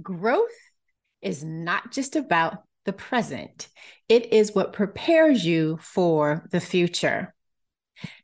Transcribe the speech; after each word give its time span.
growth 0.00 0.48
is 1.20 1.44
not 1.44 1.92
just 1.92 2.16
about 2.16 2.64
the 2.84 2.92
present, 2.92 3.68
it 4.08 4.32
is 4.32 4.54
what 4.54 4.72
prepares 4.72 5.44
you 5.44 5.78
for 5.82 6.46
the 6.50 6.60
future. 6.60 7.34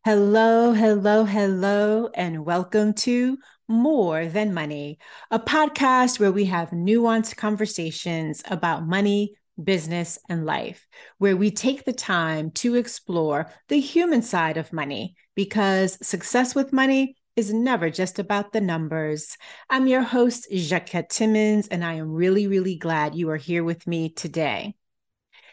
Hello, 0.04 0.72
hello, 0.72 1.24
hello, 1.24 2.08
and 2.14 2.44
welcome 2.44 2.94
to 2.94 3.38
More 3.68 4.26
Than 4.26 4.54
Money, 4.54 4.98
a 5.30 5.38
podcast 5.38 6.18
where 6.18 6.32
we 6.32 6.46
have 6.46 6.70
nuanced 6.70 7.36
conversations 7.36 8.42
about 8.46 8.86
money, 8.86 9.34
business, 9.62 10.18
and 10.28 10.46
life, 10.46 10.88
where 11.18 11.36
we 11.36 11.50
take 11.50 11.84
the 11.84 11.92
time 11.92 12.50
to 12.52 12.74
explore 12.74 13.52
the 13.68 13.78
human 13.78 14.22
side 14.22 14.56
of 14.56 14.72
money 14.72 15.16
because 15.36 15.98
success 16.04 16.54
with 16.54 16.72
money 16.72 17.17
is 17.38 17.52
never 17.52 17.88
just 17.88 18.18
about 18.18 18.52
the 18.52 18.60
numbers. 18.60 19.38
I'm 19.70 19.86
your 19.86 20.02
host, 20.02 20.48
Jacquette 20.50 21.08
Timmons, 21.08 21.68
and 21.68 21.84
I 21.84 21.94
am 21.94 22.12
really, 22.12 22.48
really 22.48 22.74
glad 22.74 23.14
you 23.14 23.30
are 23.30 23.36
here 23.36 23.62
with 23.62 23.86
me 23.86 24.08
today. 24.08 24.74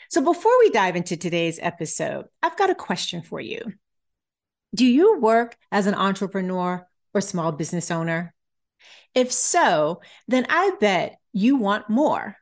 So, 0.10 0.22
before 0.22 0.58
we 0.62 0.72
dive 0.72 0.96
into 0.96 1.16
today's 1.16 1.60
episode, 1.62 2.26
I've 2.42 2.58
got 2.58 2.72
a 2.72 2.76
question 2.76 3.22
for 3.22 3.40
you. 3.40 3.62
Do 4.74 4.84
you 4.84 5.20
work 5.20 5.58
as 5.72 5.86
an 5.86 5.94
entrepreneur 5.94 6.88
or 7.14 7.22
small 7.22 7.52
business 7.52 7.92
owner? 7.92 8.34
If 9.14 9.32
so, 9.32 10.02
then 10.28 10.48
I 10.50 10.72
bet 10.80 11.20
you 11.34 11.56
want 11.56 11.88
more. 11.88 12.36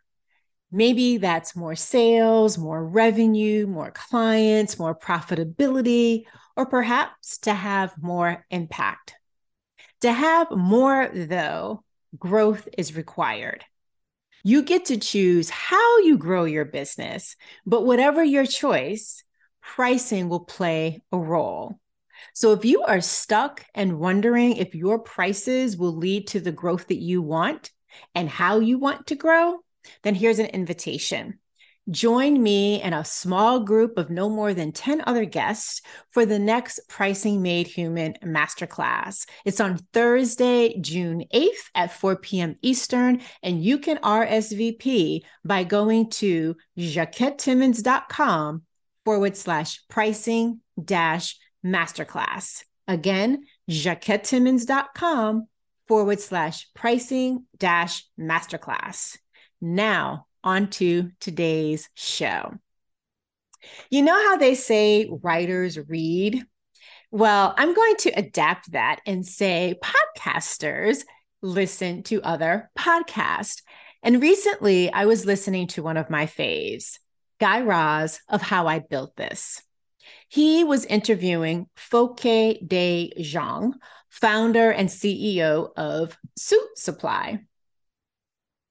Maybe 0.71 1.17
that's 1.17 1.53
more 1.53 1.75
sales, 1.75 2.57
more 2.57 2.81
revenue, 2.81 3.67
more 3.67 3.91
clients, 3.91 4.79
more 4.79 4.97
profitability, 4.97 6.27
or 6.55 6.65
perhaps 6.65 7.39
to 7.39 7.53
have 7.53 8.01
more 8.01 8.45
impact. 8.49 9.15
To 10.03 10.11
have 10.11 10.51
more, 10.51 11.09
though, 11.13 11.81
growth 12.19 12.67
is 12.77 12.93
required. 12.93 13.63
You 14.43 14.63
get 14.63 14.85
to 14.87 14.97
choose 14.97 15.49
how 15.49 15.99
you 15.99 16.17
grow 16.17 16.43
your 16.43 16.65
business, 16.65 17.37
but 17.65 17.85
whatever 17.85 18.21
your 18.21 18.45
choice, 18.45 19.23
pricing 19.61 20.27
will 20.27 20.41
play 20.41 21.01
a 21.13 21.17
role. 21.17 21.79
So 22.33 22.51
if 22.51 22.65
you 22.65 22.81
are 22.83 22.99
stuck 22.99 23.65
and 23.73 23.97
wondering 23.97 24.57
if 24.57 24.75
your 24.75 24.99
prices 24.99 25.77
will 25.77 25.95
lead 25.95 26.27
to 26.27 26.41
the 26.41 26.51
growth 26.51 26.87
that 26.87 26.99
you 26.99 27.21
want 27.21 27.71
and 28.13 28.27
how 28.27 28.59
you 28.59 28.79
want 28.79 29.07
to 29.07 29.15
grow, 29.15 29.59
then 30.01 30.15
here's 30.15 30.39
an 30.39 30.47
invitation. 30.47 31.39
Join 31.89 32.41
me 32.41 32.79
and 32.81 32.95
a 32.95 33.03
small 33.03 33.59
group 33.59 33.97
of 33.97 34.09
no 34.09 34.29
more 34.29 34.53
than 34.53 34.71
10 34.71 35.03
other 35.05 35.25
guests 35.25 35.81
for 36.11 36.25
the 36.25 36.39
next 36.39 36.79
Pricing 36.87 37.41
Made 37.41 37.67
Human 37.67 38.13
Masterclass. 38.23 39.27
It's 39.43 39.59
on 39.59 39.79
Thursday, 39.91 40.79
June 40.79 41.25
8th 41.33 41.69
at 41.75 41.91
4 41.91 42.15
p.m. 42.15 42.55
Eastern, 42.61 43.21
and 43.41 43.61
you 43.61 43.79
can 43.79 43.97
RSVP 43.97 45.23
by 45.43 45.65
going 45.65 46.09
to 46.11 46.55
jacquettetimmons.com 46.79 48.61
forward 49.03 49.35
slash 49.35 49.81
pricing 49.89 50.61
dash 50.81 51.37
masterclass. 51.65 52.63
Again, 52.87 53.43
jacquettetimmons.com 53.69 55.47
forward 55.87 56.21
slash 56.21 56.69
pricing 56.73 57.45
dash 57.57 58.05
masterclass. 58.17 59.17
Now, 59.59 60.27
on 60.43 60.69
to 60.71 61.11
today's 61.19 61.89
show. 61.93 62.53
You 63.89 64.01
know 64.01 64.13
how 64.13 64.37
they 64.37 64.55
say 64.55 65.09
writers 65.09 65.77
read? 65.87 66.43
Well, 67.11 67.53
I'm 67.57 67.73
going 67.73 67.95
to 67.99 68.09
adapt 68.11 68.71
that 68.71 68.99
and 69.05 69.25
say 69.25 69.79
podcasters 69.83 71.03
listen 71.41 72.03
to 72.03 72.21
other 72.23 72.71
podcasts. 72.77 73.61
And 74.01 74.21
recently 74.21 74.91
I 74.91 75.05
was 75.05 75.25
listening 75.25 75.67
to 75.67 75.83
one 75.83 75.97
of 75.97 76.09
my 76.09 76.25
faves, 76.25 76.97
Guy 77.39 77.61
Raz 77.61 78.19
of 78.27 78.41
How 78.41 78.67
I 78.67 78.79
Built 78.79 79.15
This. 79.15 79.61
He 80.27 80.63
was 80.63 80.85
interviewing 80.85 81.67
Fokke 81.77 82.67
De 82.67 83.13
Jong, 83.21 83.75
founder 84.09 84.71
and 84.71 84.89
CEO 84.89 85.69
of 85.77 86.17
Suitsupply. 86.37 87.45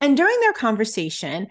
And 0.02 0.16
during 0.16 0.38
their 0.40 0.52
conversation, 0.52 1.46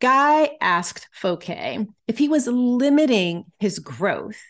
Guy 0.00 0.56
asked 0.62 1.06
Fokke 1.14 1.86
if 2.08 2.16
he 2.16 2.28
was 2.28 2.46
limiting 2.46 3.44
his 3.58 3.78
growth 3.78 4.40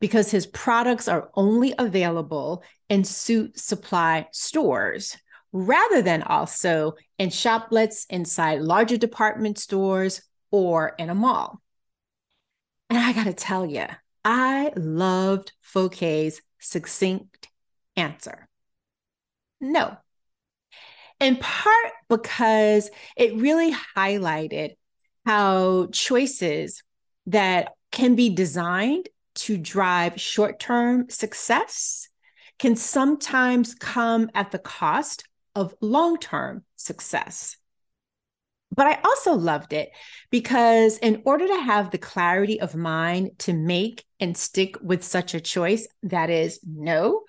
because 0.00 0.30
his 0.30 0.46
products 0.46 1.08
are 1.08 1.30
only 1.34 1.72
available 1.78 2.62
in 2.90 3.02
Suitsupply 3.02 4.26
stores 4.32 5.16
rather 5.50 6.02
than 6.02 6.22
also 6.22 6.92
in 7.18 7.30
shoplets 7.30 8.04
inside 8.10 8.60
larger 8.60 8.98
department 8.98 9.58
stores 9.58 10.20
or 10.50 10.94
in 10.98 11.08
a 11.08 11.14
mall. 11.14 11.62
And 12.90 12.98
I 12.98 13.14
got 13.14 13.24
to 13.24 13.32
tell 13.32 13.64
you, 13.64 13.86
I 14.26 14.72
loved 14.76 15.52
Fokke's 15.64 16.42
succinct 16.58 17.48
answer. 17.96 18.46
No, 19.58 19.96
in 21.20 21.36
part 21.36 21.79
because 22.10 22.90
it 23.16 23.36
really 23.36 23.74
highlighted 23.96 24.74
how 25.24 25.86
choices 25.92 26.82
that 27.26 27.72
can 27.90 28.14
be 28.16 28.28
designed 28.28 29.08
to 29.36 29.56
drive 29.56 30.20
short 30.20 30.60
term 30.60 31.08
success 31.08 32.08
can 32.58 32.76
sometimes 32.76 33.74
come 33.74 34.28
at 34.34 34.50
the 34.50 34.58
cost 34.58 35.24
of 35.54 35.74
long 35.80 36.18
term 36.18 36.64
success. 36.76 37.56
But 38.74 38.86
I 38.86 39.00
also 39.04 39.32
loved 39.32 39.72
it 39.72 39.90
because, 40.30 40.98
in 40.98 41.22
order 41.24 41.46
to 41.48 41.60
have 41.60 41.90
the 41.90 41.98
clarity 41.98 42.60
of 42.60 42.76
mind 42.76 43.32
to 43.40 43.52
make 43.52 44.04
and 44.20 44.36
stick 44.36 44.76
with 44.80 45.02
such 45.02 45.34
a 45.34 45.40
choice, 45.40 45.88
that 46.04 46.30
is 46.30 46.60
no, 46.64 47.22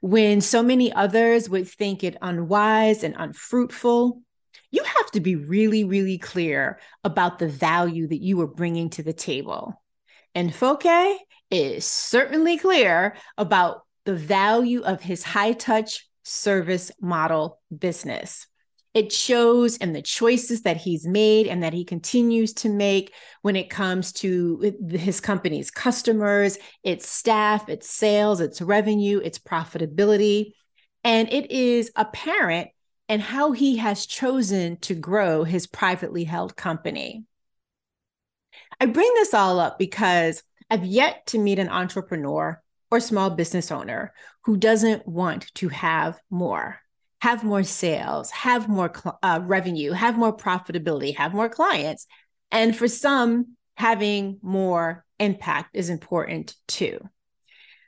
when 0.00 0.40
so 0.40 0.62
many 0.62 0.90
others 0.92 1.50
would 1.50 1.68
think 1.68 2.02
it 2.02 2.16
unwise 2.22 3.04
and 3.04 3.14
unfruitful, 3.18 4.22
you 4.76 4.84
have 4.84 5.10
to 5.12 5.20
be 5.20 5.36
really, 5.36 5.84
really 5.84 6.18
clear 6.18 6.78
about 7.02 7.38
the 7.38 7.48
value 7.48 8.06
that 8.06 8.22
you 8.22 8.38
are 8.42 8.46
bringing 8.46 8.90
to 8.90 9.02
the 9.02 9.14
table. 9.14 9.82
And 10.34 10.52
Fokke 10.52 11.16
is 11.50 11.86
certainly 11.86 12.58
clear 12.58 13.16
about 13.38 13.86
the 14.04 14.14
value 14.14 14.82
of 14.82 15.00
his 15.00 15.22
high 15.22 15.52
touch 15.52 16.06
service 16.24 16.90
model 17.00 17.58
business. 17.76 18.46
It 18.92 19.12
shows 19.12 19.78
in 19.78 19.94
the 19.94 20.02
choices 20.02 20.62
that 20.62 20.76
he's 20.76 21.06
made 21.06 21.46
and 21.46 21.62
that 21.62 21.72
he 21.72 21.84
continues 21.84 22.52
to 22.54 22.68
make 22.68 23.14
when 23.40 23.56
it 23.56 23.70
comes 23.70 24.12
to 24.14 24.74
his 24.90 25.20
company's 25.20 25.70
customers, 25.70 26.58
its 26.82 27.08
staff, 27.08 27.70
its 27.70 27.88
sales, 27.88 28.40
its 28.40 28.60
revenue, 28.60 29.20
its 29.24 29.38
profitability. 29.38 30.52
And 31.02 31.32
it 31.32 31.50
is 31.50 31.90
apparent 31.96 32.68
in 33.08 33.20
how 33.20 33.52
he 33.52 33.76
has 33.76 34.06
chosen 34.06 34.78
to 34.78 34.94
grow 34.94 35.44
his 35.44 35.66
privately 35.66 36.24
held 36.24 36.56
company. 36.56 37.24
I 38.80 38.86
bring 38.86 39.10
this 39.14 39.34
all 39.34 39.60
up 39.60 39.78
because 39.78 40.42
I've 40.70 40.84
yet 40.84 41.26
to 41.28 41.38
meet 41.38 41.58
an 41.58 41.68
entrepreneur 41.68 42.60
or 42.90 43.00
small 43.00 43.30
business 43.30 43.70
owner 43.70 44.12
who 44.44 44.56
doesn't 44.56 45.06
want 45.06 45.52
to 45.54 45.68
have 45.68 46.18
more 46.30 46.80
have 47.20 47.42
more 47.42 47.64
sales, 47.64 48.30
have 48.30 48.68
more 48.68 48.92
uh, 49.22 49.40
revenue, 49.42 49.92
have 49.92 50.18
more 50.18 50.36
profitability, 50.36 51.16
have 51.16 51.34
more 51.34 51.48
clients. 51.48 52.06
And 52.50 52.76
for 52.76 52.88
some, 52.88 53.56
having 53.74 54.38
more 54.42 55.04
impact 55.18 55.70
is 55.74 55.88
important 55.88 56.54
too. 56.68 57.00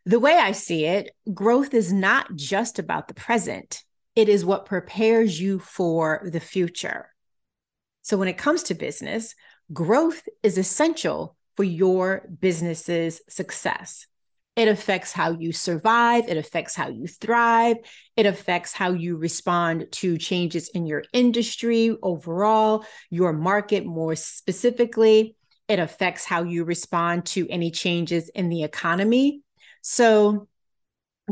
The 0.07 0.19
way 0.19 0.35
I 0.35 0.53
see 0.53 0.87
it, 0.87 1.11
growth 1.33 1.75
is 1.75 1.93
not 1.93 2.35
just 2.35 2.79
about 2.79 3.09
the 3.09 3.15
present, 3.15 3.83
it 4.19 4.29
is 4.29 4.45
what 4.45 4.67
prepares 4.67 5.41
you 5.41 5.61
for 5.61 6.29
the 6.33 6.41
future. 6.41 7.09
So 8.03 8.17
when 8.17 8.27
it 8.27 8.37
comes 8.37 8.65
to 8.65 8.75
business, 8.75 9.37
growth 9.73 10.25
is 10.43 10.59
essential 10.59 11.37
for 11.57 11.63
your 11.63 12.27
business's 12.41 13.21
success. 13.29 14.09
It 14.57 14.67
affects 14.67 15.13
how 15.13 15.39
you 15.39 15.53
survive. 15.53 16.25
It 16.27 16.37
affects 16.37 16.75
how 16.75 16.89
you 16.89 17.07
thrive. 17.07 17.77
It 18.17 18.27
affects 18.27 18.73
how 18.73 18.91
you 18.91 19.17
respond 19.19 19.87
to 19.93 20.19
changes 20.19 20.69
in 20.71 20.85
your 20.85 21.05
industry 21.13 21.97
overall, 22.03 22.85
your 23.11 23.33
market 23.33 23.87
more 23.87 24.17
specifically. 24.17 25.37
It 25.69 25.79
affects 25.79 26.25
how 26.25 26.43
you 26.43 26.65
respond 26.65 27.25
to 27.27 27.47
any 27.49 27.71
changes 27.71 28.31
in 28.31 28.49
the 28.49 28.65
economy. 28.65 29.43
So, 29.81 30.49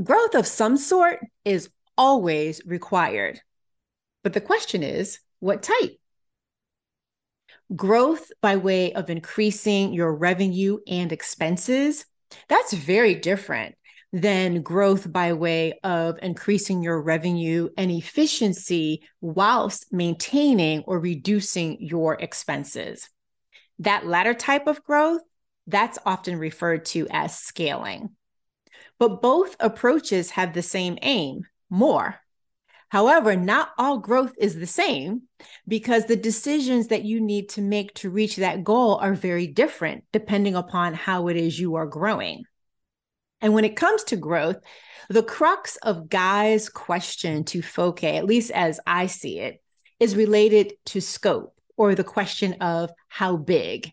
growth 0.01 0.37
of 0.37 0.47
some 0.47 0.77
sort 0.77 1.19
is 1.45 1.69
always 1.97 2.61
required. 2.67 3.41
But 4.23 4.33
the 4.33 4.41
question 4.41 4.83
is, 4.83 5.21
what 5.41 5.63
type? 5.63 5.99
Growth 7.75 8.31
by 8.41 8.57
way 8.57 8.93
of 8.93 9.11
increasing 9.11 9.93
your 9.93 10.15
revenue 10.15 10.79
and 10.87 11.13
expenses 11.13 12.07
that's 12.49 12.73
very 12.73 13.15
different 13.15 13.75
than 14.13 14.63
growth 14.63 15.11
by 15.11 15.33
way 15.33 15.79
of 15.83 16.19
increasing 16.23 16.83
your 16.83 17.01
revenue 17.01 17.69
and 17.77 17.91
efficiency 17.91 19.03
whilst 19.21 19.93
maintaining 19.93 20.83
or 20.83 20.99
reducing 20.99 21.77
your 21.81 22.15
expenses. 22.15 23.09
That 23.81 24.07
latter 24.07 24.33
type 24.33 24.67
of 24.69 24.83
growth, 24.85 25.23
that's 25.67 25.99
often 26.07 26.39
referred 26.39 26.85
to 26.87 27.07
as 27.11 27.37
scaling. 27.37 28.11
But 28.99 29.21
both 29.21 29.57
approaches 29.61 30.31
have 30.31 30.55
the 30.55 30.63
same 30.63 30.97
aim 31.03 31.43
more. 31.71 32.21
However, 32.89 33.35
not 33.37 33.71
all 33.79 33.99
growth 33.99 34.35
is 34.39 34.55
the 34.55 34.67
same 34.67 35.23
because 35.67 36.07
the 36.07 36.17
decisions 36.17 36.89
that 36.89 37.05
you 37.05 37.21
need 37.21 37.49
to 37.51 37.61
make 37.61 37.95
to 37.95 38.11
reach 38.11 38.37
that 38.37 38.63
goal 38.63 38.97
are 38.97 39.15
very 39.15 39.47
different 39.47 40.05
depending 40.13 40.55
upon 40.55 40.95
how 40.95 41.29
it 41.29 41.37
is 41.37 41.59
you 41.59 41.75
are 41.75 41.87
growing. 41.87 42.45
And 43.41 43.55
when 43.55 43.65
it 43.65 43.77
comes 43.77 44.05
to 44.05 44.17
growth, 44.17 44.57
the 45.09 45.23
crux 45.23 45.77
of 45.77 46.09
Guy's 46.09 46.69
question 46.69 47.45
to 47.45 47.61
Fokke, 47.61 48.17
at 48.17 48.25
least 48.25 48.51
as 48.51 48.81
I 48.87 49.07
see 49.07 49.41
it, 49.41 49.63
is 50.01 50.17
related 50.17 50.75
to 50.87 51.01
scope 51.01 51.55
or 51.77 51.95
the 51.95 52.05
question 52.05 52.55
of 52.55 52.91
how 53.09 53.37
big. 53.37 53.93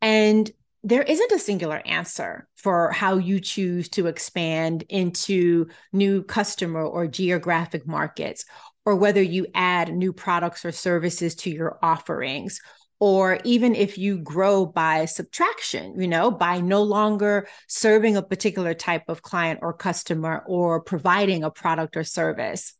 And 0.00 0.50
there 0.86 1.02
isn't 1.02 1.32
a 1.32 1.38
singular 1.40 1.82
answer 1.84 2.46
for 2.54 2.92
how 2.92 3.16
you 3.16 3.40
choose 3.40 3.88
to 3.88 4.06
expand 4.06 4.84
into 4.88 5.66
new 5.92 6.22
customer 6.22 6.84
or 6.84 7.08
geographic 7.08 7.88
markets, 7.88 8.44
or 8.84 8.94
whether 8.94 9.20
you 9.20 9.48
add 9.52 9.92
new 9.92 10.12
products 10.12 10.64
or 10.64 10.70
services 10.70 11.34
to 11.34 11.50
your 11.50 11.76
offerings, 11.82 12.60
or 13.00 13.40
even 13.42 13.74
if 13.74 13.98
you 13.98 14.18
grow 14.18 14.64
by 14.64 15.06
subtraction, 15.06 16.00
you 16.00 16.06
know, 16.06 16.30
by 16.30 16.60
no 16.60 16.84
longer 16.84 17.48
serving 17.66 18.16
a 18.16 18.22
particular 18.22 18.72
type 18.72 19.08
of 19.08 19.22
client 19.22 19.58
or 19.62 19.72
customer 19.72 20.44
or 20.46 20.80
providing 20.80 21.42
a 21.42 21.50
product 21.50 21.96
or 21.96 22.04
service. 22.04 22.74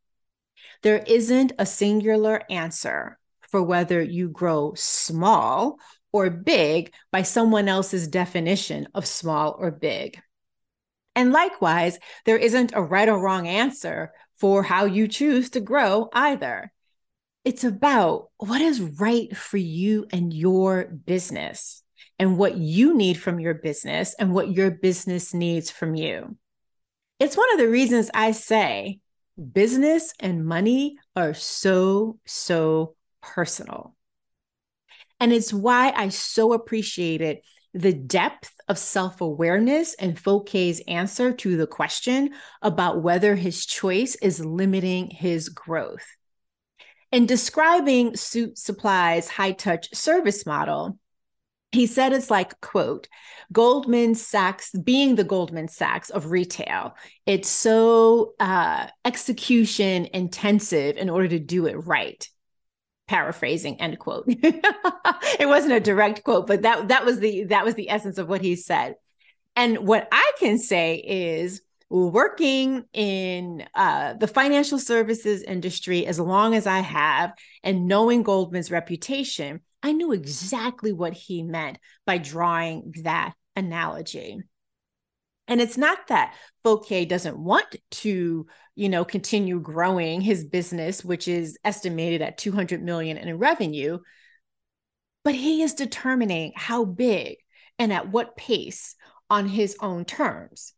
There 0.84 1.02
isn't 1.08 1.54
a 1.58 1.66
singular 1.66 2.40
answer 2.48 3.18
for 3.50 3.64
whether 3.64 4.00
you 4.00 4.28
grow 4.28 4.74
small 4.76 5.80
or 6.16 6.30
big 6.30 6.92
by 7.12 7.22
someone 7.22 7.68
else's 7.68 8.08
definition 8.08 8.88
of 8.94 9.06
small 9.06 9.56
or 9.58 9.70
big. 9.70 10.20
And 11.14 11.32
likewise, 11.32 11.98
there 12.24 12.36
isn't 12.36 12.72
a 12.74 12.82
right 12.82 13.08
or 13.08 13.20
wrong 13.20 13.48
answer 13.48 14.12
for 14.36 14.62
how 14.62 14.84
you 14.84 15.08
choose 15.08 15.50
to 15.50 15.60
grow 15.60 16.08
either. 16.12 16.72
It's 17.44 17.64
about 17.64 18.28
what 18.38 18.60
is 18.60 18.80
right 18.80 19.34
for 19.36 19.56
you 19.56 20.06
and 20.12 20.32
your 20.32 20.84
business 20.84 21.82
and 22.18 22.38
what 22.38 22.56
you 22.56 22.96
need 22.96 23.18
from 23.18 23.40
your 23.40 23.54
business 23.54 24.14
and 24.18 24.32
what 24.32 24.50
your 24.50 24.70
business 24.70 25.32
needs 25.32 25.70
from 25.70 25.94
you. 25.94 26.36
It's 27.18 27.36
one 27.36 27.52
of 27.52 27.58
the 27.58 27.68
reasons 27.68 28.10
I 28.12 28.32
say 28.32 29.00
business 29.52 30.12
and 30.20 30.44
money 30.44 30.98
are 31.14 31.34
so, 31.34 32.18
so 32.26 32.94
personal. 33.22 33.95
And 35.20 35.32
it's 35.32 35.52
why 35.52 35.92
I 35.96 36.10
so 36.10 36.52
appreciated 36.52 37.38
the 37.72 37.92
depth 37.92 38.54
of 38.68 38.78
self 38.78 39.20
awareness 39.20 39.94
and 39.94 40.16
Fokke's 40.16 40.80
answer 40.88 41.32
to 41.32 41.56
the 41.56 41.66
question 41.66 42.30
about 42.62 43.02
whether 43.02 43.34
his 43.34 43.66
choice 43.66 44.14
is 44.16 44.44
limiting 44.44 45.10
his 45.10 45.48
growth. 45.48 46.06
In 47.12 47.26
describing 47.26 48.12
Suitsupply's 48.12 49.28
high 49.28 49.52
touch 49.52 49.94
service 49.94 50.46
model, 50.46 50.98
he 51.72 51.86
said 51.86 52.12
it's 52.12 52.30
like 52.30 52.60
quote 52.60 53.08
goldman 53.52 54.14
sachs 54.14 54.70
being 54.72 55.14
the 55.14 55.24
goldman 55.24 55.68
sachs 55.68 56.10
of 56.10 56.30
retail 56.30 56.94
it's 57.26 57.48
so 57.48 58.34
uh, 58.40 58.86
execution 59.04 60.06
intensive 60.12 60.96
in 60.96 61.10
order 61.10 61.28
to 61.28 61.38
do 61.38 61.66
it 61.66 61.74
right 61.74 62.28
paraphrasing 63.08 63.80
end 63.80 63.98
quote 63.98 64.24
it 64.28 65.46
wasn't 65.48 65.72
a 65.72 65.80
direct 65.80 66.24
quote 66.24 66.46
but 66.46 66.62
that 66.62 66.88
that 66.88 67.04
was 67.04 67.20
the 67.20 67.44
that 67.44 67.64
was 67.64 67.74
the 67.74 67.88
essence 67.88 68.18
of 68.18 68.28
what 68.28 68.42
he 68.42 68.56
said 68.56 68.96
and 69.54 69.78
what 69.78 70.08
i 70.10 70.32
can 70.38 70.58
say 70.58 70.96
is 70.96 71.62
working 71.88 72.84
in 72.92 73.64
uh, 73.74 74.14
the 74.14 74.26
financial 74.26 74.78
services 74.78 75.42
industry 75.42 76.06
as 76.06 76.18
long 76.18 76.54
as 76.54 76.66
I 76.66 76.80
have 76.80 77.32
and 77.62 77.86
knowing 77.86 78.22
Goldman's 78.22 78.70
reputation, 78.70 79.60
I 79.82 79.92
knew 79.92 80.12
exactly 80.12 80.92
what 80.92 81.12
he 81.12 81.42
meant 81.42 81.78
by 82.04 82.18
drawing 82.18 82.92
that 83.04 83.34
analogy. 83.54 84.38
And 85.48 85.60
it's 85.60 85.76
not 85.76 86.08
that 86.08 86.34
Fokke 86.64 87.08
doesn't 87.08 87.38
want 87.38 87.76
to, 87.92 88.46
you 88.74 88.88
know, 88.88 89.04
continue 89.04 89.60
growing 89.60 90.20
his 90.20 90.44
business, 90.44 91.04
which 91.04 91.28
is 91.28 91.58
estimated 91.64 92.22
at 92.22 92.38
200 92.38 92.82
million 92.82 93.16
in 93.16 93.38
revenue, 93.38 93.98
but 95.24 95.34
he 95.34 95.62
is 95.62 95.74
determining 95.74 96.52
how 96.56 96.84
big 96.84 97.36
and 97.78 97.92
at 97.92 98.10
what 98.10 98.36
pace 98.36 98.96
on 99.30 99.46
his 99.46 99.76
own 99.80 100.04
terms 100.04 100.72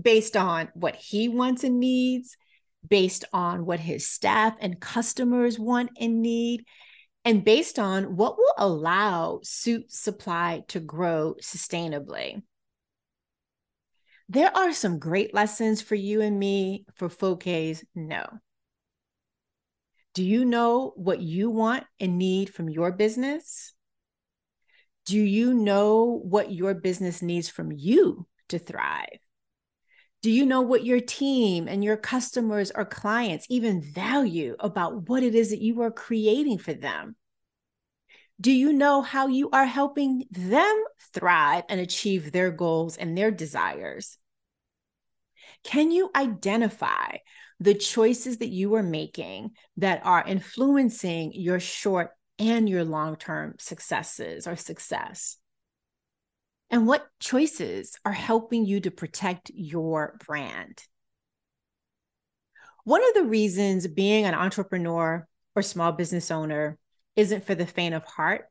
based 0.00 0.36
on 0.36 0.68
what 0.74 0.94
he 0.94 1.28
wants 1.28 1.64
and 1.64 1.80
needs, 1.80 2.36
based 2.86 3.24
on 3.32 3.64
what 3.64 3.80
his 3.80 4.06
staff 4.06 4.54
and 4.60 4.80
customers 4.80 5.58
want 5.58 5.90
and 5.98 6.22
need, 6.22 6.64
and 7.24 7.44
based 7.44 7.78
on 7.78 8.16
what 8.16 8.36
will 8.36 8.54
allow 8.58 9.40
Suitsupply 9.42 10.66
to 10.68 10.80
grow 10.80 11.34
sustainably. 11.42 12.42
There 14.28 14.54
are 14.56 14.72
some 14.72 14.98
great 14.98 15.32
lessons 15.32 15.80
for 15.80 15.94
you 15.94 16.20
and 16.20 16.38
me 16.38 16.84
for 16.94 17.08
Fokke's 17.08 17.84
no. 17.94 18.26
Do 20.14 20.24
you 20.24 20.44
know 20.44 20.92
what 20.96 21.20
you 21.20 21.50
want 21.50 21.84
and 22.00 22.18
need 22.18 22.52
from 22.52 22.68
your 22.68 22.90
business? 22.90 23.74
Do 25.04 25.18
you 25.18 25.54
know 25.54 26.20
what 26.24 26.50
your 26.50 26.74
business 26.74 27.22
needs 27.22 27.48
from 27.48 27.70
you 27.70 28.26
to 28.48 28.58
thrive? 28.58 29.20
Do 30.22 30.32
you 30.32 30.44
know 30.44 30.62
what 30.62 30.84
your 30.84 31.00
team 31.00 31.68
and 31.68 31.84
your 31.84 31.96
customers 31.96 32.72
or 32.74 32.84
clients 32.84 33.46
even 33.48 33.80
value 33.80 34.56
about 34.58 35.08
what 35.08 35.22
it 35.22 35.36
is 35.36 35.50
that 35.50 35.62
you 35.62 35.82
are 35.82 35.92
creating 35.92 36.58
for 36.58 36.72
them? 36.72 37.14
Do 38.40 38.52
you 38.52 38.72
know 38.72 39.00
how 39.00 39.28
you 39.28 39.48
are 39.50 39.64
helping 39.64 40.24
them 40.30 40.84
thrive 41.14 41.64
and 41.68 41.80
achieve 41.80 42.32
their 42.32 42.50
goals 42.50 42.96
and 42.96 43.16
their 43.16 43.30
desires? 43.30 44.18
Can 45.64 45.90
you 45.90 46.10
identify 46.14 47.16
the 47.60 47.74
choices 47.74 48.38
that 48.38 48.48
you 48.48 48.74
are 48.74 48.82
making 48.82 49.52
that 49.78 50.04
are 50.04 50.22
influencing 50.26 51.32
your 51.32 51.58
short 51.58 52.10
and 52.38 52.68
your 52.68 52.84
long 52.84 53.16
term 53.16 53.54
successes 53.58 54.46
or 54.46 54.56
success? 54.56 55.38
And 56.68 56.86
what 56.86 57.06
choices 57.20 57.96
are 58.04 58.12
helping 58.12 58.66
you 58.66 58.80
to 58.80 58.90
protect 58.90 59.50
your 59.54 60.18
brand? 60.26 60.82
One 62.84 63.02
of 63.08 63.14
the 63.14 63.24
reasons 63.24 63.86
being 63.86 64.26
an 64.26 64.34
entrepreneur 64.34 65.26
or 65.54 65.62
small 65.62 65.92
business 65.92 66.30
owner 66.30 66.78
isn't 67.16 67.44
for 67.44 67.54
the 67.54 67.66
faint 67.66 67.94
of 67.94 68.04
heart 68.04 68.46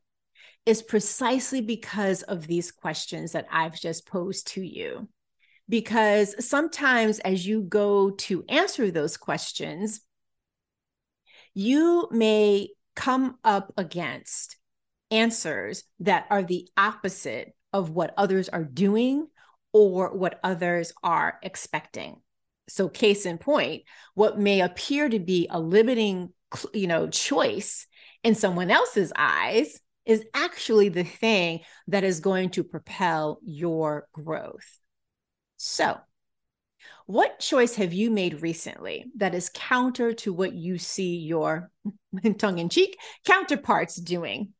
is 0.66 0.82
precisely 0.82 1.62
because 1.62 2.24
of 2.24 2.48
these 2.48 2.72
questions 2.72 3.34
that 3.34 3.48
I've 3.52 3.80
just 3.80 4.08
posed 4.08 4.48
to 4.50 4.62
you. 4.62 5.08
Because 5.70 6.36
sometimes 6.46 7.20
as 7.20 7.46
you 7.46 7.62
go 7.62 8.12
to 8.12 8.44
answer 8.50 8.92
those 8.92 9.18
questions, 9.18 10.02
you 11.54 12.08
may 12.12 12.70
come 12.96 13.38
up 13.44 13.74
against 13.78 14.58
answers 15.12 15.84
that 16.00 16.26
are 16.30 16.44
the 16.44 16.68
opposite 16.78 17.56
of 17.74 17.90
what 17.90 18.14
others 18.18 18.50
are 18.50 18.64
doing 18.64 19.28
or 19.74 20.16
what 20.16 20.40
others 20.44 20.94
are 21.04 21.40
expecting. 21.44 22.22
So 22.68 22.90
case 22.90 23.26
in 23.26 23.38
point, 23.38 23.84
what 24.14 24.40
may 24.40 24.62
appear 24.62 25.10
to 25.10 25.20
be 25.20 25.48
a 25.50 25.60
limiting, 25.60 26.34
you 26.74 26.88
know, 26.88 27.08
choice 27.08 27.86
in 28.26 28.34
someone 28.34 28.72
else's 28.72 29.14
eyes 29.16 29.80
is 30.04 30.26
actually 30.34 30.90
the 30.90 31.04
thing 31.04 31.60
that 31.88 32.04
is 32.04 32.20
going 32.22 32.50
to 32.50 32.64
propel 32.64 33.40
your 33.46 34.08
growth. 34.14 34.80
So, 35.58 35.98
what 37.06 37.40
choice 37.40 37.76
have 37.76 37.94
you 37.94 38.10
made 38.10 38.42
recently 38.42 39.06
that 39.18 39.36
is 39.36 39.52
counter 39.54 40.14
to 40.14 40.34
what 40.34 40.54
you 40.54 40.80
see 40.80 41.18
your 41.18 41.70
tongue 42.40 42.58
in 42.58 42.70
cheek 42.70 42.98
counterparts 43.26 43.96
doing? 43.96 44.54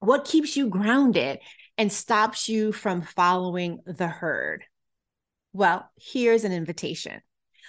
What 0.00 0.24
keeps 0.24 0.56
you 0.56 0.68
grounded 0.68 1.40
and 1.76 1.92
stops 1.92 2.48
you 2.48 2.72
from 2.72 3.02
following 3.02 3.80
the 3.84 4.08
herd? 4.08 4.64
Well, 5.52 5.90
here's 6.00 6.44
an 6.44 6.52
invitation. 6.52 7.20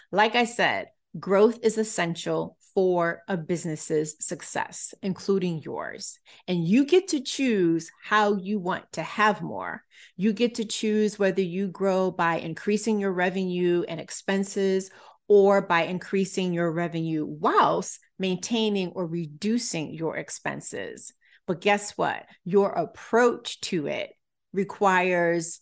Like 0.10 0.36
I 0.36 0.46
said, 0.46 0.88
growth 1.19 1.60
is 1.63 1.77
essential 1.77 2.56
for 2.77 3.24
a 3.27 3.36
business's 3.36 4.15
success, 4.19 4.93
including 5.01 5.60
yours. 5.63 6.19
And 6.48 6.63
you 6.63 6.86
get 6.86 7.07
to 7.07 7.19
choose 7.19 7.89
how 8.03 8.36
you 8.36 8.60
want 8.60 8.91
to 8.91 9.01
have 9.01 9.41
more. 9.41 9.81
You 10.15 10.31
get 10.31 10.53
to 10.55 10.63
choose 10.63 11.17
whether 11.17 11.41
you 11.41 11.69
grow 11.69 12.12
by 12.12 12.36
increasing 12.36 13.00
your 13.00 13.13
revenue 13.13 13.84
and 13.88 14.00
expenses 14.00 14.91
or 15.27 15.63
by 15.63 15.86
increasing 15.86 16.53
your 16.53 16.72
revenue 16.72 17.25
whilst 17.25 18.00
maintaining 18.19 18.89
or 18.89 19.07
reducing 19.07 19.96
your 19.96 20.15
expenses. 20.15 21.13
But 21.48 21.62
guess 21.62 21.98
what? 21.98 22.27
Your 22.46 22.69
approach 22.69 23.60
to 23.62 23.88
it 23.88 24.12
requires 24.53 25.62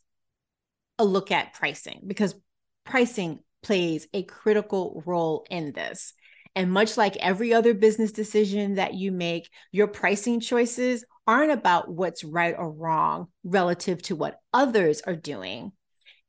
a 1.00 1.06
look 1.06 1.32
at 1.32 1.54
pricing 1.54 2.02
because 2.06 2.36
pricing 2.84 3.40
plays 3.64 4.06
a 4.14 4.24
critical 4.24 5.02
role 5.06 5.46
in 5.50 5.72
this. 5.72 6.14
And 6.56 6.72
much 6.72 6.96
like 6.96 7.18
every 7.18 7.54
other 7.54 7.74
business 7.74 8.12
decision 8.12 8.76
that 8.76 8.94
you 8.94 9.12
make, 9.12 9.50
your 9.72 9.88
pricing 9.88 10.40
choices 10.40 11.04
aren't 11.28 11.52
about 11.52 11.90
what's 11.90 12.24
right 12.24 12.56
or 12.58 12.72
wrong 12.72 13.28
relative 13.44 14.02
to 14.04 14.16
what 14.16 14.40
others 14.54 15.02
are 15.02 15.16
doing. 15.16 15.74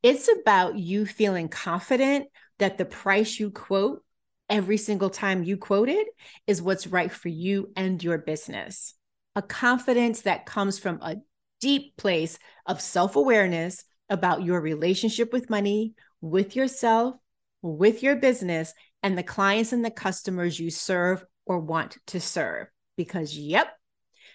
It's 0.03 0.29
about 0.41 0.77
you 0.77 1.05
feeling 1.05 1.47
confident 1.47 2.27
that 2.59 2.77
the 2.77 2.85
price 2.85 3.39
you 3.39 3.51
quote 3.51 4.03
every 4.49 4.77
single 4.77 5.09
time 5.09 5.43
you 5.43 5.57
quote 5.57 5.89
it 5.89 6.07
is 6.45 6.61
what's 6.61 6.87
right 6.87 7.11
for 7.11 7.29
you 7.29 7.71
and 7.75 8.03
your 8.03 8.17
business. 8.17 8.95
A 9.35 9.41
confidence 9.41 10.21
that 10.21 10.45
comes 10.45 10.79
from 10.79 10.99
a 11.01 11.17
deep 11.61 11.95
place 11.97 12.39
of 12.65 12.81
self 12.81 13.15
awareness 13.15 13.83
about 14.09 14.43
your 14.43 14.61
relationship 14.61 15.33
with 15.33 15.49
money, 15.49 15.93
with 16.21 16.55
yourself, 16.55 17.15
with 17.61 18.03
your 18.03 18.15
business, 18.15 18.73
and 19.03 19.17
the 19.17 19.23
clients 19.23 19.73
and 19.73 19.83
the 19.83 19.91
customers 19.91 20.59
you 20.59 20.69
serve 20.69 21.23
or 21.45 21.59
want 21.59 21.97
to 22.07 22.19
serve. 22.19 22.67
Because, 22.95 23.37
yep, 23.37 23.67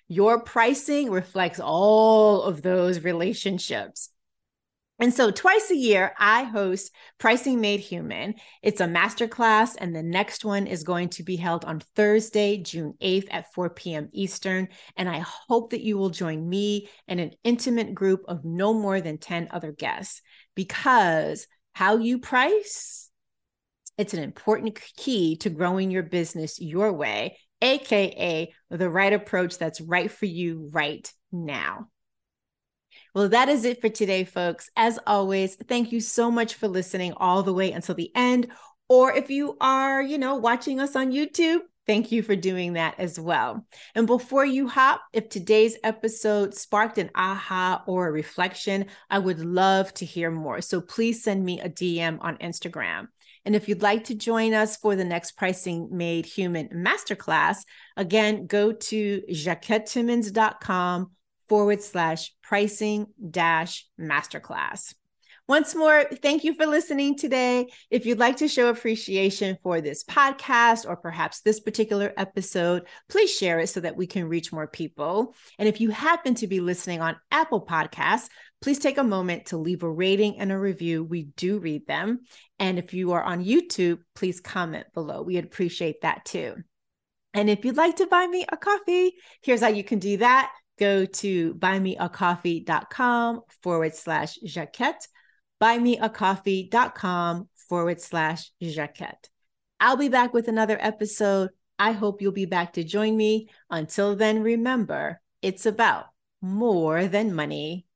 your 0.08 0.42
pricing 0.42 1.10
reflects 1.10 1.60
all 1.60 2.42
of 2.42 2.62
those 2.62 3.02
relationships. 3.02 4.10
And 4.98 5.12
so, 5.12 5.32
twice 5.32 5.68
a 5.70 5.76
year, 5.76 6.14
I 6.16 6.44
host 6.44 6.92
Pricing 7.18 7.60
Made 7.60 7.80
Human. 7.80 8.34
It's 8.62 8.80
a 8.80 8.86
masterclass, 8.86 9.74
and 9.76 9.96
the 9.96 10.02
next 10.02 10.44
one 10.44 10.68
is 10.68 10.84
going 10.84 11.08
to 11.10 11.24
be 11.24 11.34
held 11.34 11.64
on 11.64 11.80
Thursday, 11.96 12.58
June 12.58 12.94
8th 13.02 13.26
at 13.32 13.52
4 13.52 13.70
p.m. 13.70 14.10
Eastern. 14.12 14.68
And 14.96 15.08
I 15.08 15.18
hope 15.18 15.70
that 15.70 15.80
you 15.80 15.98
will 15.98 16.10
join 16.10 16.48
me 16.48 16.88
and 17.08 17.18
an 17.18 17.32
intimate 17.42 17.94
group 17.94 18.22
of 18.28 18.44
no 18.44 18.72
more 18.72 19.00
than 19.00 19.18
10 19.18 19.48
other 19.50 19.72
guests 19.72 20.22
because 20.54 21.48
how 21.72 21.96
you 21.96 22.20
price 22.20 23.10
it's 23.98 24.14
an 24.14 24.22
important 24.22 24.78
key 24.96 25.36
to 25.36 25.50
growing 25.50 25.90
your 25.90 26.02
business 26.02 26.60
your 26.60 26.92
way, 26.92 27.38
AKA 27.60 28.52
the 28.70 28.90
right 28.90 29.12
approach 29.12 29.58
that's 29.58 29.80
right 29.80 30.10
for 30.10 30.26
you 30.26 30.70
right 30.72 31.10
now. 31.30 31.88
Well, 33.14 33.28
that 33.28 33.48
is 33.48 33.64
it 33.64 33.80
for 33.80 33.88
today, 33.88 34.24
folks. 34.24 34.70
As 34.76 34.98
always, 35.06 35.56
thank 35.56 35.92
you 35.92 36.00
so 36.00 36.30
much 36.30 36.54
for 36.54 36.68
listening 36.68 37.12
all 37.16 37.42
the 37.42 37.52
way 37.52 37.72
until 37.72 37.94
the 37.94 38.10
end. 38.14 38.48
Or 38.88 39.12
if 39.12 39.30
you 39.30 39.56
are, 39.60 40.02
you 40.02 40.18
know, 40.18 40.36
watching 40.36 40.80
us 40.80 40.96
on 40.96 41.12
YouTube, 41.12 41.60
Thank 41.84 42.12
you 42.12 42.22
for 42.22 42.36
doing 42.36 42.74
that 42.74 42.94
as 42.98 43.18
well. 43.18 43.66
And 43.96 44.06
before 44.06 44.46
you 44.46 44.68
hop, 44.68 45.02
if 45.12 45.28
today's 45.28 45.76
episode 45.82 46.54
sparked 46.54 46.96
an 46.96 47.10
aha 47.14 47.82
or 47.86 48.06
a 48.06 48.12
reflection, 48.12 48.86
I 49.10 49.18
would 49.18 49.40
love 49.40 49.92
to 49.94 50.04
hear 50.04 50.30
more. 50.30 50.60
So 50.60 50.80
please 50.80 51.24
send 51.24 51.44
me 51.44 51.60
a 51.60 51.68
DM 51.68 52.18
on 52.20 52.36
Instagram. 52.36 53.08
And 53.44 53.56
if 53.56 53.68
you'd 53.68 53.82
like 53.82 54.04
to 54.04 54.14
join 54.14 54.54
us 54.54 54.76
for 54.76 54.96
the 54.96 55.04
next 55.04 55.32
Pricing 55.32 55.88
Made 55.90 56.26
Human 56.26 56.68
Masterclass, 56.68 57.58
again, 57.96 58.46
go 58.46 58.72
to 58.72 59.22
jacquettetimmons.com 59.30 61.10
forward 61.48 61.82
slash 61.82 62.32
pricing 62.42 63.06
dash 63.30 63.86
masterclass. 64.00 64.94
Once 65.48 65.74
more, 65.74 66.04
thank 66.22 66.44
you 66.44 66.54
for 66.54 66.66
listening 66.66 67.16
today. 67.16 67.66
If 67.90 68.06
you'd 68.06 68.20
like 68.20 68.36
to 68.36 68.48
show 68.48 68.68
appreciation 68.68 69.58
for 69.62 69.80
this 69.80 70.04
podcast 70.04 70.88
or 70.88 70.96
perhaps 70.96 71.40
this 71.40 71.58
particular 71.58 72.12
episode, 72.16 72.86
please 73.08 73.36
share 73.36 73.58
it 73.58 73.66
so 73.66 73.80
that 73.80 73.96
we 73.96 74.06
can 74.06 74.28
reach 74.28 74.52
more 74.52 74.68
people. 74.68 75.34
And 75.58 75.68
if 75.68 75.80
you 75.80 75.90
happen 75.90 76.36
to 76.36 76.46
be 76.46 76.60
listening 76.60 77.00
on 77.00 77.16
Apple 77.32 77.66
Podcasts, 77.66 78.28
please 78.62 78.78
take 78.78 78.98
a 78.98 79.04
moment 79.04 79.46
to 79.46 79.56
leave 79.58 79.82
a 79.82 79.90
rating 79.90 80.38
and 80.38 80.50
a 80.50 80.58
review. 80.58 81.04
We 81.04 81.24
do 81.36 81.58
read 81.58 81.86
them. 81.86 82.20
And 82.58 82.78
if 82.78 82.94
you 82.94 83.12
are 83.12 83.22
on 83.22 83.44
YouTube, 83.44 83.98
please 84.14 84.40
comment 84.40 84.86
below. 84.94 85.22
We'd 85.22 85.44
appreciate 85.44 86.00
that 86.02 86.24
too. 86.24 86.56
And 87.34 87.50
if 87.50 87.64
you'd 87.64 87.76
like 87.76 87.96
to 87.96 88.06
buy 88.06 88.26
me 88.26 88.46
a 88.48 88.56
coffee, 88.56 89.14
here's 89.42 89.60
how 89.60 89.68
you 89.68 89.84
can 89.84 89.98
do 89.98 90.18
that. 90.18 90.52
Go 90.78 91.04
to 91.04 91.54
buymeacoffee.com 91.54 93.40
forward 93.62 93.94
slash 93.94 94.38
Jacquette 94.44 95.06
buymeacoffee.com 95.62 97.48
forward 97.68 98.00
slash 98.00 98.50
Jacquette. 98.60 99.28
I'll 99.78 99.96
be 99.96 100.08
back 100.08 100.34
with 100.34 100.48
another 100.48 100.76
episode. 100.80 101.50
I 101.78 101.92
hope 101.92 102.20
you'll 102.20 102.32
be 102.32 102.46
back 102.46 102.72
to 102.74 102.84
join 102.84 103.16
me. 103.16 103.48
Until 103.70 104.16
then, 104.16 104.42
remember, 104.42 105.20
it's 105.40 105.64
about 105.64 106.06
more 106.40 107.06
than 107.06 107.34
money. 107.34 107.86